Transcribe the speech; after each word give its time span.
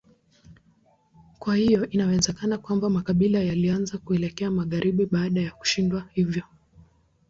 Kwa 1.39 1.55
hiyo 1.55 1.89
inawezekana 1.89 2.57
kwamba 2.57 2.89
makabila 2.89 3.39
yalianza 3.39 3.97
kuelekea 3.97 4.51
magharibi 4.51 5.05
baada 5.05 5.41
ya 5.41 5.51
kushindwa 5.51 6.07
hivyo. 6.13 6.43